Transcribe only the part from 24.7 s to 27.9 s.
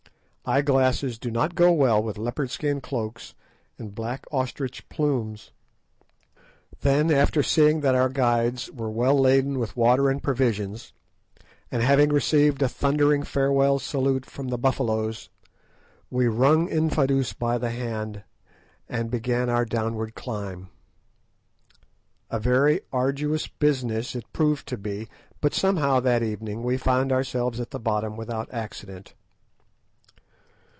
be, but somehow that evening we found ourselves at the